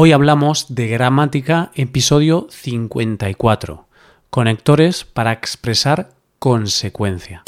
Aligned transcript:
Hoy 0.00 0.12
hablamos 0.12 0.76
de 0.76 0.86
gramática, 0.86 1.72
episodio 1.74 2.46
54, 2.50 3.88
conectores 4.30 5.04
para 5.04 5.32
expresar 5.32 6.10
consecuencia. 6.38 7.42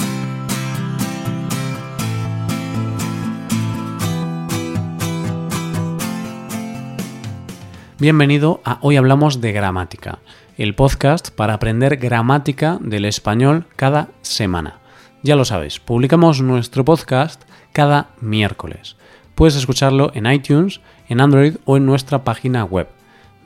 Bienvenido 8.01 8.61
a 8.65 8.79
Hoy 8.83 8.97
Hablamos 8.97 9.41
de 9.41 9.53
Gramática, 9.53 10.19
el 10.59 10.75
podcast 10.75 11.31
para 11.31 11.55
aprender 11.55 11.99
gramática 11.99 12.79
del 12.81 13.05
español 13.05 13.67
cada 13.77 14.09
semana. 14.23 14.81
Ya 15.23 15.37
lo 15.37 15.45
sabes, 15.45 15.79
publicamos 15.79 16.43
nuestro 16.43 16.85
podcast 16.85 17.45
cada 17.73 18.11
miércoles. 18.21 18.97
Puedes 19.41 19.57
escucharlo 19.57 20.13
en 20.13 20.31
iTunes, 20.31 20.83
en 21.09 21.23
Android 21.23 21.57
o 21.65 21.79
en 21.79 21.87
nuestra 21.87 22.25
página 22.25 22.63
web. 22.63 22.89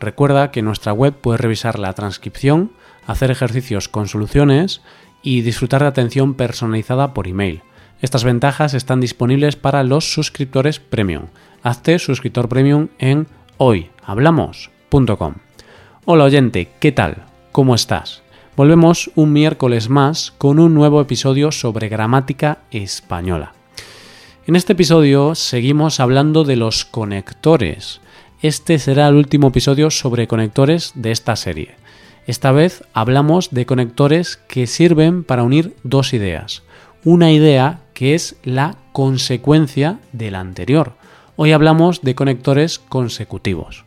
Recuerda 0.00 0.50
que 0.50 0.58
en 0.58 0.66
nuestra 0.66 0.92
web 0.92 1.14
puedes 1.14 1.40
revisar 1.40 1.78
la 1.78 1.92
transcripción, 1.92 2.72
hacer 3.06 3.30
ejercicios 3.30 3.88
con 3.88 4.08
soluciones 4.08 4.82
y 5.22 5.42
disfrutar 5.42 5.82
de 5.82 5.86
atención 5.86 6.34
personalizada 6.34 7.14
por 7.14 7.28
email. 7.28 7.62
Estas 8.02 8.24
ventajas 8.24 8.74
están 8.74 9.00
disponibles 9.00 9.54
para 9.54 9.84
los 9.84 10.12
suscriptores 10.12 10.80
premium. 10.80 11.26
Hazte 11.62 12.00
suscriptor 12.00 12.48
premium 12.48 12.88
en 12.98 13.28
hoyhablamos.com. 13.58 15.34
Hola 16.06 16.24
oyente, 16.24 16.72
¿qué 16.80 16.90
tal? 16.90 17.22
¿Cómo 17.52 17.76
estás? 17.76 18.24
Volvemos 18.56 19.12
un 19.14 19.32
miércoles 19.32 19.88
más 19.88 20.32
con 20.38 20.58
un 20.58 20.74
nuevo 20.74 21.00
episodio 21.00 21.52
sobre 21.52 21.88
gramática 21.88 22.58
española. 22.72 23.52
En 24.46 24.56
este 24.56 24.74
episodio 24.74 25.34
seguimos 25.34 26.00
hablando 26.00 26.44
de 26.44 26.56
los 26.56 26.84
conectores. 26.84 28.02
Este 28.42 28.78
será 28.78 29.08
el 29.08 29.14
último 29.14 29.48
episodio 29.48 29.90
sobre 29.90 30.28
conectores 30.28 30.92
de 30.94 31.12
esta 31.12 31.34
serie. 31.34 31.76
Esta 32.26 32.52
vez 32.52 32.84
hablamos 32.92 33.52
de 33.52 33.64
conectores 33.64 34.36
que 34.36 34.66
sirven 34.66 35.24
para 35.24 35.44
unir 35.44 35.74
dos 35.82 36.12
ideas. 36.12 36.62
Una 37.04 37.32
idea 37.32 37.80
que 37.94 38.14
es 38.14 38.36
la 38.42 38.76
consecuencia 38.92 39.98
de 40.12 40.30
la 40.30 40.40
anterior. 40.40 40.92
Hoy 41.36 41.52
hablamos 41.52 42.02
de 42.02 42.14
conectores 42.14 42.78
consecutivos. 42.78 43.86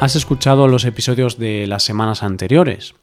¿Has 0.00 0.16
escuchado 0.16 0.66
los 0.66 0.84
episodios 0.84 1.38
de 1.38 1.68
las 1.68 1.84
semanas 1.84 2.24
anteriores? 2.24 2.94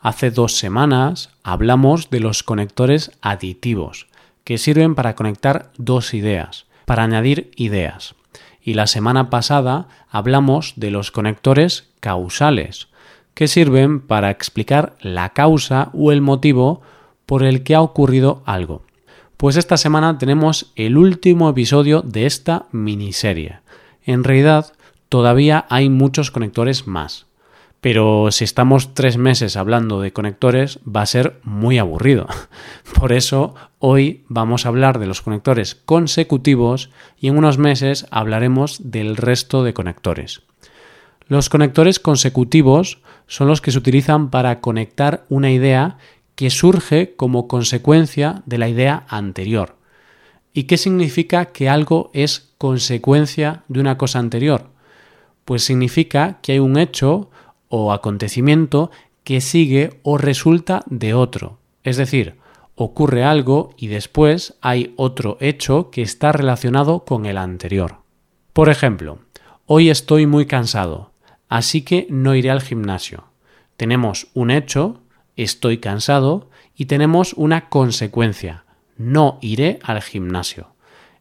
Hace 0.00 0.30
dos 0.30 0.56
semanas 0.56 1.30
hablamos 1.42 2.08
de 2.08 2.20
los 2.20 2.44
conectores 2.44 3.10
aditivos, 3.20 4.06
que 4.44 4.56
sirven 4.56 4.94
para 4.94 5.16
conectar 5.16 5.72
dos 5.76 6.14
ideas, 6.14 6.66
para 6.84 7.02
añadir 7.02 7.50
ideas. 7.56 8.14
Y 8.62 8.74
la 8.74 8.86
semana 8.86 9.28
pasada 9.28 9.88
hablamos 10.08 10.74
de 10.76 10.92
los 10.92 11.10
conectores 11.10 11.90
causales, 11.98 12.88
que 13.34 13.48
sirven 13.48 14.00
para 14.00 14.30
explicar 14.30 14.96
la 15.00 15.30
causa 15.30 15.90
o 15.92 16.12
el 16.12 16.20
motivo 16.20 16.80
por 17.26 17.42
el 17.42 17.64
que 17.64 17.74
ha 17.74 17.80
ocurrido 17.80 18.42
algo. 18.46 18.82
Pues 19.36 19.56
esta 19.56 19.76
semana 19.76 20.18
tenemos 20.18 20.72
el 20.76 20.96
último 20.96 21.48
episodio 21.50 22.02
de 22.02 22.26
esta 22.26 22.66
miniserie. 22.72 23.60
En 24.04 24.24
realidad, 24.24 24.72
todavía 25.08 25.66
hay 25.68 25.88
muchos 25.88 26.30
conectores 26.30 26.86
más. 26.86 27.27
Pero 27.80 28.32
si 28.32 28.42
estamos 28.42 28.94
tres 28.94 29.18
meses 29.18 29.56
hablando 29.56 30.00
de 30.00 30.12
conectores 30.12 30.80
va 30.84 31.02
a 31.02 31.06
ser 31.06 31.40
muy 31.44 31.78
aburrido. 31.78 32.26
Por 32.98 33.12
eso 33.12 33.54
hoy 33.78 34.24
vamos 34.28 34.66
a 34.66 34.70
hablar 34.70 34.98
de 34.98 35.06
los 35.06 35.22
conectores 35.22 35.76
consecutivos 35.76 36.90
y 37.18 37.28
en 37.28 37.38
unos 37.38 37.58
meses 37.58 38.06
hablaremos 38.10 38.90
del 38.90 39.16
resto 39.16 39.62
de 39.62 39.74
conectores. 39.74 40.42
Los 41.28 41.48
conectores 41.48 42.00
consecutivos 42.00 43.00
son 43.26 43.48
los 43.48 43.60
que 43.60 43.70
se 43.70 43.78
utilizan 43.78 44.30
para 44.30 44.60
conectar 44.60 45.24
una 45.28 45.50
idea 45.50 45.98
que 46.34 46.50
surge 46.50 47.14
como 47.16 47.46
consecuencia 47.46 48.42
de 48.46 48.58
la 48.58 48.68
idea 48.68 49.04
anterior. 49.08 49.76
¿Y 50.52 50.64
qué 50.64 50.76
significa 50.76 51.46
que 51.46 51.68
algo 51.68 52.10
es 52.14 52.54
consecuencia 52.58 53.62
de 53.68 53.80
una 53.80 53.98
cosa 53.98 54.18
anterior? 54.18 54.70
Pues 55.44 55.62
significa 55.62 56.38
que 56.42 56.52
hay 56.52 56.58
un 56.58 56.78
hecho 56.78 57.30
o 57.68 57.92
acontecimiento 57.92 58.90
que 59.24 59.40
sigue 59.40 60.00
o 60.02 60.18
resulta 60.18 60.84
de 60.86 61.14
otro. 61.14 61.58
Es 61.82 61.96
decir, 61.96 62.36
ocurre 62.74 63.24
algo 63.24 63.74
y 63.76 63.88
después 63.88 64.54
hay 64.60 64.94
otro 64.96 65.36
hecho 65.40 65.90
que 65.90 66.02
está 66.02 66.32
relacionado 66.32 67.04
con 67.04 67.26
el 67.26 67.36
anterior. 67.36 67.96
Por 68.52 68.68
ejemplo, 68.68 69.18
hoy 69.66 69.90
estoy 69.90 70.26
muy 70.26 70.46
cansado, 70.46 71.12
así 71.48 71.82
que 71.82 72.06
no 72.08 72.34
iré 72.34 72.50
al 72.50 72.62
gimnasio. 72.62 73.24
Tenemos 73.76 74.28
un 74.34 74.50
hecho, 74.50 75.00
estoy 75.36 75.78
cansado, 75.78 76.50
y 76.74 76.86
tenemos 76.86 77.32
una 77.34 77.68
consecuencia, 77.68 78.64
no 78.96 79.38
iré 79.40 79.78
al 79.82 80.00
gimnasio. 80.00 80.68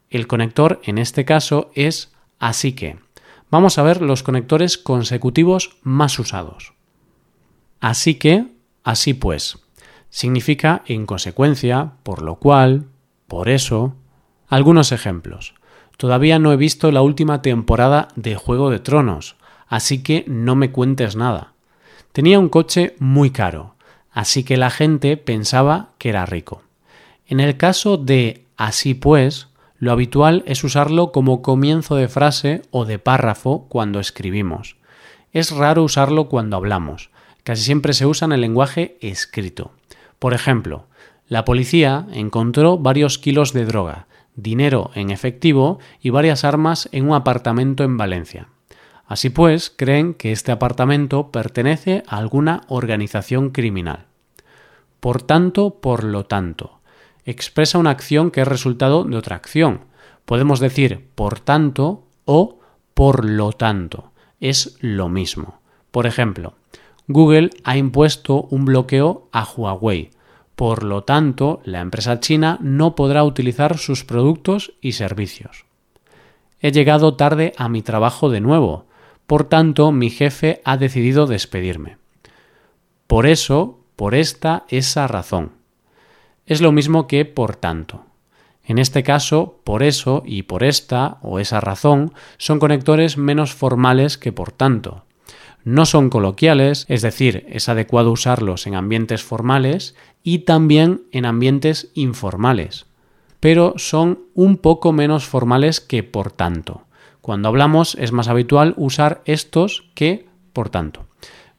El 0.09 0.27
conector 0.27 0.79
en 0.83 0.97
este 0.97 1.25
caso 1.25 1.71
es 1.73 2.13
así 2.39 2.73
que. 2.73 2.97
Vamos 3.49 3.77
a 3.77 3.83
ver 3.83 4.01
los 4.01 4.23
conectores 4.23 4.77
consecutivos 4.77 5.77
más 5.81 6.19
usados. 6.19 6.73
Así 7.79 8.15
que, 8.15 8.47
así 8.83 9.13
pues, 9.13 9.59
significa 10.09 10.83
en 10.85 11.05
consecuencia, 11.05 11.93
por 12.03 12.21
lo 12.21 12.35
cual, 12.35 12.87
por 13.27 13.49
eso. 13.49 13.95
Algunos 14.49 14.91
ejemplos. 14.91 15.53
Todavía 15.97 16.39
no 16.39 16.51
he 16.51 16.57
visto 16.57 16.91
la 16.91 17.01
última 17.01 17.41
temporada 17.41 18.09
de 18.15 18.35
Juego 18.35 18.69
de 18.69 18.79
Tronos, 18.79 19.35
así 19.67 20.03
que 20.03 20.23
no 20.27 20.55
me 20.55 20.71
cuentes 20.71 21.15
nada. 21.15 21.53
Tenía 22.11 22.39
un 22.39 22.49
coche 22.49 22.95
muy 22.99 23.31
caro, 23.31 23.75
así 24.11 24.43
que 24.43 24.57
la 24.57 24.69
gente 24.69 25.17
pensaba 25.17 25.89
que 25.97 26.09
era 26.09 26.25
rico. 26.25 26.63
En 27.27 27.39
el 27.39 27.57
caso 27.57 27.97
de 27.97 28.45
así 28.57 28.93
pues, 28.93 29.46
lo 29.79 29.91
habitual 29.91 30.43
es 30.47 30.63
usarlo 30.63 31.11
como 31.11 31.41
comienzo 31.41 31.95
de 31.95 32.07
frase 32.07 32.63
o 32.71 32.85
de 32.85 32.97
párrafo 32.97 33.67
cuando 33.69 33.99
escribimos. 33.99 34.75
Es 35.33 35.51
raro 35.51 35.83
usarlo 35.83 36.29
cuando 36.29 36.57
hablamos. 36.57 37.11
Casi 37.43 37.63
siempre 37.63 37.93
se 37.93 38.07
usa 38.07 38.25
en 38.25 38.31
el 38.31 38.41
lenguaje 38.41 38.97
escrito. 39.01 39.71
Por 40.17 40.33
ejemplo, 40.33 40.87
la 41.27 41.45
policía 41.45 42.07
encontró 42.11 42.79
varios 42.79 43.19
kilos 43.19 43.53
de 43.53 43.65
droga, 43.65 44.07
dinero 44.35 44.89
en 44.95 45.11
efectivo 45.11 45.79
y 46.01 46.09
varias 46.09 46.43
armas 46.43 46.89
en 46.91 47.09
un 47.09 47.15
apartamento 47.15 47.83
en 47.83 47.97
Valencia. 47.97 48.47
Así 49.05 49.29
pues, 49.29 49.69
creen 49.69 50.15
que 50.15 50.31
este 50.31 50.51
apartamento 50.51 51.31
pertenece 51.31 52.03
a 52.07 52.17
alguna 52.17 52.61
organización 52.67 53.51
criminal. 53.51 54.05
Por 54.99 55.21
tanto, 55.21 55.79
por 55.79 56.03
lo 56.03 56.25
tanto 56.25 56.76
expresa 57.27 57.77
una 57.77 57.91
acción 57.91 58.31
que 58.31 58.41
es 58.41 58.47
resultado 58.47 59.03
de 59.03 59.15
otra 59.17 59.35
acción. 59.35 59.81
Podemos 60.25 60.59
decir 60.59 61.09
por 61.13 61.39
tanto 61.41 62.07
o 62.25 62.59
por 62.93 63.25
lo 63.25 63.51
tanto. 63.51 64.11
Es 64.39 64.77
lo 64.79 65.09
mismo. 65.09 65.59
Por 65.91 66.07
ejemplo, 66.07 66.55
Google 67.07 67.49
ha 67.65 67.77
impuesto 67.77 68.43
un 68.49 68.65
bloqueo 68.65 69.27
a 69.33 69.43
Huawei. 69.43 70.11
Por 70.55 70.83
lo 70.83 71.03
tanto, 71.03 71.59
la 71.65 71.81
empresa 71.81 72.19
china 72.21 72.57
no 72.61 72.95
podrá 72.95 73.23
utilizar 73.25 73.77
sus 73.77 74.05
productos 74.05 74.73
y 74.81 74.93
servicios. 74.93 75.65
He 76.61 76.71
llegado 76.71 77.15
tarde 77.15 77.53
a 77.57 77.67
mi 77.67 77.81
trabajo 77.81 78.29
de 78.29 78.39
nuevo. 78.39 78.87
Por 79.27 79.43
tanto, 79.43 79.91
mi 79.91 80.09
jefe 80.09 80.61
ha 80.63 80.77
decidido 80.77 81.27
despedirme. 81.27 81.97
Por 83.05 83.25
eso, 83.25 83.79
por 83.97 84.15
esta, 84.15 84.65
esa 84.69 85.07
razón 85.07 85.56
es 86.47 86.61
lo 86.61 86.71
mismo 86.71 87.05
que 87.07 87.25
por 87.25 87.55
tanto. 87.55 88.05
En 88.63 88.79
este 88.79 89.03
caso, 89.03 89.61
por 89.63 89.83
eso 89.83 90.23
y 90.25 90.43
por 90.43 90.63
esta 90.63 91.19
o 91.21 91.39
esa 91.39 91.61
razón 91.61 92.13
son 92.37 92.59
conectores 92.59 93.17
menos 93.17 93.53
formales 93.53 94.17
que 94.17 94.31
por 94.31 94.51
tanto. 94.51 95.05
No 95.63 95.85
son 95.85 96.09
coloquiales, 96.09 96.85
es 96.87 97.01
decir, 97.01 97.45
es 97.49 97.69
adecuado 97.69 98.11
usarlos 98.11 98.67
en 98.67 98.75
ambientes 98.75 99.23
formales 99.23 99.95
y 100.23 100.39
también 100.39 101.03
en 101.11 101.25
ambientes 101.25 101.91
informales, 101.93 102.85
pero 103.39 103.73
son 103.77 104.19
un 104.33 104.57
poco 104.57 104.93
menos 104.93 105.25
formales 105.25 105.81
que 105.81 106.03
por 106.03 106.31
tanto. 106.31 106.83
Cuando 107.21 107.49
hablamos 107.49 107.95
es 107.95 108.13
más 108.13 108.29
habitual 108.29 108.73
usar 108.77 109.21
estos 109.25 109.89
que 109.93 110.27
por 110.53 110.69
tanto. 110.69 111.05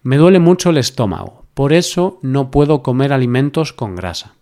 Me 0.02 0.17
duele 0.17 0.38
mucho 0.38 0.70
el 0.70 0.79
estómago, 0.79 1.44
por 1.52 1.75
eso 1.75 2.19
no 2.23 2.50
puedo 2.50 2.82
comer 2.82 3.12
alimentos 3.12 3.75
con 3.75 3.94
grasa. 3.94 4.38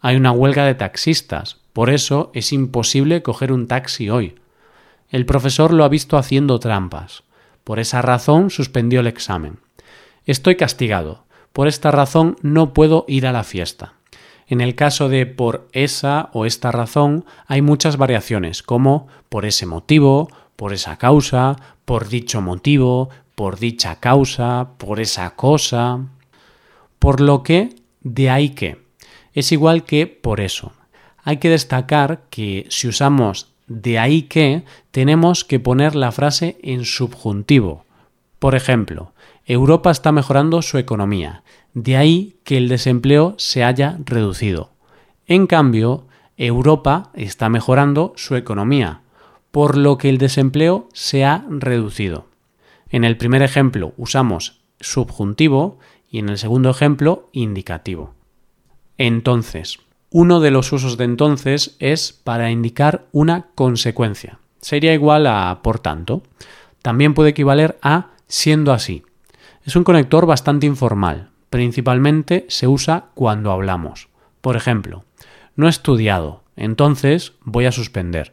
Hay 0.00 0.16
una 0.16 0.32
huelga 0.32 0.64
de 0.64 0.74
taxistas, 0.74 1.58
por 1.72 1.90
eso 1.90 2.30
es 2.34 2.52
imposible 2.52 3.22
coger 3.22 3.52
un 3.52 3.66
taxi 3.66 4.08
hoy. 4.08 4.36
El 5.10 5.26
profesor 5.26 5.72
lo 5.72 5.84
ha 5.84 5.88
visto 5.88 6.16
haciendo 6.16 6.58
trampas. 6.58 7.22
Por 7.64 7.78
esa 7.78 8.02
razón 8.02 8.50
suspendió 8.50 9.00
el 9.00 9.06
examen. 9.06 9.58
Estoy 10.24 10.56
castigado. 10.56 11.24
Por 11.52 11.68
esta 11.68 11.90
razón 11.90 12.36
no 12.42 12.72
puedo 12.72 13.04
ir 13.08 13.26
a 13.26 13.32
la 13.32 13.44
fiesta. 13.44 13.94
En 14.46 14.60
el 14.60 14.74
caso 14.74 15.08
de 15.08 15.26
por 15.26 15.68
esa 15.72 16.30
o 16.32 16.46
esta 16.46 16.70
razón 16.70 17.24
hay 17.46 17.62
muchas 17.62 17.96
variaciones, 17.96 18.62
como 18.62 19.08
por 19.28 19.44
ese 19.44 19.66
motivo, 19.66 20.30
por 20.54 20.72
esa 20.72 20.96
causa, 20.96 21.56
por 21.84 22.08
dicho 22.08 22.40
motivo, 22.40 23.10
por 23.34 23.58
dicha 23.58 23.96
causa, 23.96 24.68
por 24.78 25.00
esa 25.00 25.34
cosa. 25.34 26.06
Por 26.98 27.20
lo 27.20 27.42
que, 27.42 27.74
de 28.02 28.30
ahí 28.30 28.50
que. 28.50 28.85
Es 29.36 29.52
igual 29.52 29.84
que 29.84 30.06
por 30.06 30.40
eso. 30.40 30.72
Hay 31.22 31.36
que 31.36 31.50
destacar 31.50 32.22
que 32.30 32.66
si 32.70 32.88
usamos 32.88 33.52
de 33.66 33.98
ahí 33.98 34.22
que, 34.22 34.64
tenemos 34.92 35.44
que 35.44 35.60
poner 35.60 35.94
la 35.94 36.10
frase 36.10 36.56
en 36.62 36.86
subjuntivo. 36.86 37.84
Por 38.38 38.54
ejemplo, 38.54 39.12
Europa 39.44 39.90
está 39.90 40.10
mejorando 40.10 40.62
su 40.62 40.78
economía. 40.78 41.42
De 41.74 41.98
ahí 41.98 42.36
que 42.44 42.56
el 42.56 42.70
desempleo 42.70 43.34
se 43.36 43.62
haya 43.62 43.98
reducido. 44.06 44.70
En 45.26 45.46
cambio, 45.46 46.06
Europa 46.38 47.10
está 47.12 47.50
mejorando 47.50 48.14
su 48.16 48.36
economía, 48.36 49.02
por 49.50 49.76
lo 49.76 49.98
que 49.98 50.08
el 50.08 50.16
desempleo 50.16 50.88
se 50.94 51.26
ha 51.26 51.44
reducido. 51.50 52.26
En 52.88 53.04
el 53.04 53.18
primer 53.18 53.42
ejemplo 53.42 53.92
usamos 53.98 54.60
subjuntivo 54.80 55.78
y 56.10 56.20
en 56.20 56.30
el 56.30 56.38
segundo 56.38 56.70
ejemplo 56.70 57.28
indicativo. 57.32 58.15
Entonces, 58.98 59.78
uno 60.10 60.40
de 60.40 60.50
los 60.50 60.72
usos 60.72 60.96
de 60.96 61.04
entonces 61.04 61.76
es 61.78 62.12
para 62.12 62.50
indicar 62.50 63.06
una 63.12 63.46
consecuencia. 63.54 64.38
Sería 64.60 64.94
igual 64.94 65.26
a 65.26 65.60
por 65.62 65.78
tanto. 65.78 66.22
También 66.82 67.14
puede 67.14 67.30
equivaler 67.30 67.78
a 67.82 68.08
siendo 68.26 68.72
así. 68.72 69.02
Es 69.64 69.76
un 69.76 69.84
conector 69.84 70.26
bastante 70.26 70.66
informal, 70.66 71.30
principalmente 71.50 72.46
se 72.48 72.68
usa 72.68 73.06
cuando 73.14 73.50
hablamos. 73.50 74.08
Por 74.40 74.56
ejemplo, 74.56 75.04
no 75.56 75.66
he 75.66 75.70
estudiado, 75.70 76.42
entonces 76.54 77.32
voy 77.42 77.66
a 77.66 77.72
suspender. 77.72 78.32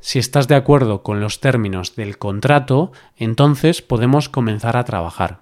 Si 0.00 0.18
estás 0.18 0.46
de 0.46 0.54
acuerdo 0.54 1.02
con 1.02 1.20
los 1.20 1.40
términos 1.40 1.96
del 1.96 2.18
contrato, 2.18 2.92
entonces 3.16 3.82
podemos 3.82 4.28
comenzar 4.28 4.76
a 4.76 4.84
trabajar. 4.84 5.40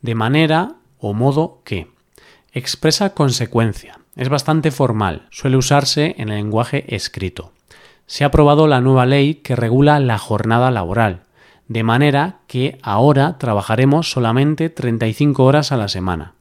De 0.00 0.14
manera 0.14 0.76
o 0.98 1.14
modo 1.14 1.60
que. 1.64 1.91
Expresa 2.54 3.14
consecuencia. 3.14 3.98
Es 4.14 4.28
bastante 4.28 4.70
formal, 4.70 5.26
suele 5.30 5.56
usarse 5.56 6.14
en 6.18 6.28
el 6.28 6.34
lenguaje 6.34 6.94
escrito. 6.94 7.52
Se 8.04 8.24
ha 8.24 8.26
aprobado 8.26 8.66
la 8.66 8.82
nueva 8.82 9.06
ley 9.06 9.36
que 9.36 9.56
regula 9.56 9.98
la 10.00 10.18
jornada 10.18 10.70
laboral, 10.70 11.22
de 11.68 11.82
manera 11.82 12.40
que 12.48 12.78
ahora 12.82 13.38
trabajaremos 13.38 14.10
solamente 14.10 14.68
35 14.68 15.42
horas 15.44 15.72
a 15.72 15.78
la 15.78 15.88
semana. 15.88 16.34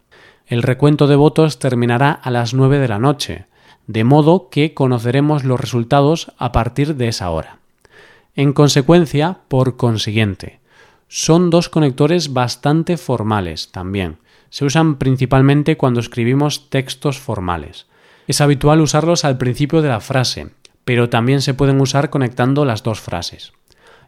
El 0.47 0.63
recuento 0.63 1.07
de 1.07 1.15
votos 1.15 1.59
terminará 1.59 2.11
a 2.11 2.29
las 2.29 2.53
9 2.53 2.79
de 2.79 2.89
la 2.89 2.99
noche, 2.99 3.45
de 3.87 4.03
modo 4.03 4.49
que 4.49 4.73
conoceremos 4.73 5.45
los 5.45 5.61
resultados 5.61 6.33
a 6.37 6.51
partir 6.51 6.97
de 6.97 7.07
esa 7.07 7.29
hora. 7.29 7.59
En 8.35 8.51
consecuencia, 8.51 9.37
por 9.47 9.77
consiguiente, 9.77 10.59
son 11.07 11.49
dos 11.49 11.69
conectores 11.69 12.33
bastante 12.33 12.97
formales 12.97 13.71
también. 13.71 14.17
Se 14.51 14.65
usan 14.65 14.97
principalmente 14.97 15.77
cuando 15.77 16.01
escribimos 16.01 16.69
textos 16.69 17.17
formales. 17.17 17.87
Es 18.27 18.41
habitual 18.41 18.81
usarlos 18.81 19.25
al 19.25 19.37
principio 19.37 19.81
de 19.81 19.89
la 19.89 20.01
frase, 20.01 20.49
pero 20.85 21.09
también 21.09 21.41
se 21.41 21.53
pueden 21.53 21.81
usar 21.81 22.09
conectando 22.09 22.65
las 22.65 22.83
dos 22.83 22.99
frases. 22.99 23.53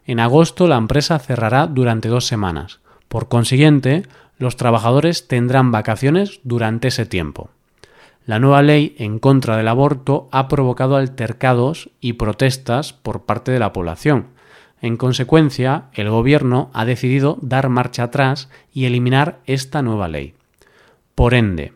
En 0.06 0.20
agosto 0.20 0.68
la 0.68 0.76
empresa 0.76 1.18
cerrará 1.18 1.66
durante 1.66 2.08
dos 2.08 2.26
semanas. 2.26 2.80
Por 3.08 3.28
consiguiente, 3.28 4.04
los 4.38 4.56
trabajadores 4.56 5.28
tendrán 5.28 5.72
vacaciones 5.72 6.40
durante 6.44 6.88
ese 6.88 7.06
tiempo. 7.06 7.50
La 8.26 8.38
nueva 8.38 8.62
ley 8.62 8.94
en 8.98 9.18
contra 9.18 9.56
del 9.56 9.68
aborto 9.68 10.28
ha 10.30 10.48
provocado 10.48 10.96
altercados 10.96 11.90
y 12.00 12.14
protestas 12.14 12.92
por 12.92 13.24
parte 13.24 13.50
de 13.50 13.58
la 13.58 13.72
población. 13.72 14.28
En 14.84 14.98
consecuencia, 14.98 15.84
el 15.94 16.10
Gobierno 16.10 16.68
ha 16.74 16.84
decidido 16.84 17.38
dar 17.40 17.70
marcha 17.70 18.02
atrás 18.02 18.50
y 18.70 18.84
eliminar 18.84 19.40
esta 19.46 19.80
nueva 19.80 20.08
ley. 20.08 20.34
Por 21.14 21.32
ende, 21.32 21.72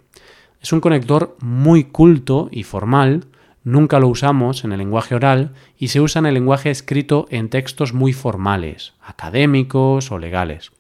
es 0.61 0.75
un 0.75 0.83
conector 0.83 1.35
muy 1.41 1.85
culto 1.85 2.51
y 2.53 2.65
formal 2.65 3.25
nunca 3.65 3.99
lo 3.99 4.09
usamos 4.09 4.63
en 4.63 4.73
el 4.73 4.79
lenguaje 4.81 5.15
oral 5.15 5.55
y 5.79 5.89
se 5.89 6.03
usa 6.03 6.19
en 6.19 6.27
el 6.27 6.35
lenguaje 6.35 6.71
escrito 6.71 7.27
en 7.31 7.49
textos 7.49 7.95
muy 7.95 8.13
formales, 8.13 8.93
académicos 9.01 10.13
o 10.13 10.19
legales. 10.19 10.73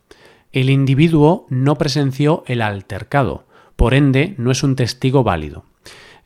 El 0.52 0.68
individuo 0.68 1.46
no 1.48 1.76
presenció 1.76 2.44
el 2.46 2.60
altercado, 2.60 3.46
por 3.74 3.94
ende 3.94 4.34
no 4.36 4.50
es 4.50 4.62
un 4.62 4.76
testigo 4.76 5.24
válido. 5.24 5.64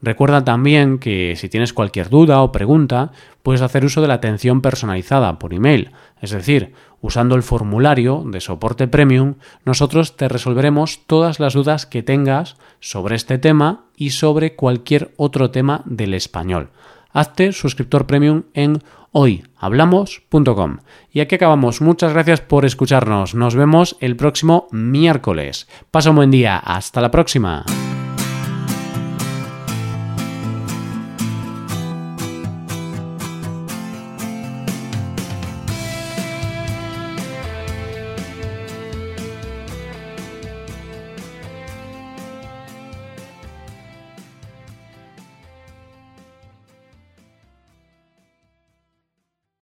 Recuerda 0.00 0.44
también 0.44 0.98
que 0.98 1.34
si 1.36 1.48
tienes 1.48 1.72
cualquier 1.72 2.08
duda 2.08 2.40
o 2.42 2.52
pregunta, 2.52 3.10
puedes 3.42 3.62
hacer 3.62 3.84
uso 3.84 4.00
de 4.00 4.08
la 4.08 4.14
atención 4.14 4.60
personalizada 4.60 5.38
por 5.38 5.54
email. 5.54 5.90
Es 6.20 6.30
decir, 6.30 6.72
usando 7.00 7.34
el 7.34 7.42
formulario 7.42 8.24
de 8.26 8.40
soporte 8.40 8.86
premium, 8.86 9.34
nosotros 9.64 10.16
te 10.16 10.28
resolveremos 10.28 11.00
todas 11.06 11.40
las 11.40 11.54
dudas 11.54 11.86
que 11.86 12.02
tengas 12.02 12.56
sobre 12.80 13.16
este 13.16 13.38
tema 13.38 13.86
y 13.96 14.10
sobre 14.10 14.54
cualquier 14.54 15.12
otro 15.16 15.50
tema 15.50 15.82
del 15.84 16.14
español. 16.14 16.70
Hazte 17.12 17.52
suscriptor 17.52 18.06
premium 18.06 18.44
en 18.54 18.82
hoyhablamos.com. 19.12 20.78
Y 21.10 21.20
aquí 21.20 21.34
acabamos. 21.34 21.80
Muchas 21.80 22.12
gracias 22.12 22.40
por 22.40 22.64
escucharnos. 22.64 23.34
Nos 23.34 23.56
vemos 23.56 23.96
el 24.00 24.14
próximo 24.16 24.68
miércoles. 24.70 25.66
Pasa 25.90 26.10
un 26.10 26.16
buen 26.16 26.30
día. 26.30 26.58
Hasta 26.58 27.00
la 27.00 27.10
próxima. 27.10 27.64